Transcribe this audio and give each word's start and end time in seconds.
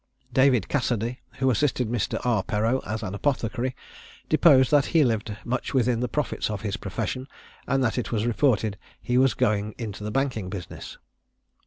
David 0.33 0.67
Cassady, 0.67 1.19
who 1.33 1.51
assisted 1.51 1.87
Mr. 1.87 2.19
R. 2.25 2.41
Perreau 2.41 2.79
as 2.87 3.03
an 3.03 3.13
apothecary, 3.13 3.75
deposed 4.29 4.71
that 4.71 4.85
he 4.97 5.03
lived 5.03 5.37
much 5.45 5.75
within 5.75 5.99
the 5.99 6.07
profits 6.07 6.49
of 6.49 6.61
his 6.63 6.75
profession, 6.75 7.27
and 7.67 7.83
that 7.83 7.99
it 7.99 8.11
was 8.11 8.25
reported 8.25 8.79
he 8.99 9.19
was 9.19 9.35
going 9.35 9.75
into 9.77 10.03
the 10.03 10.09
banking 10.09 10.49
business. 10.49 10.97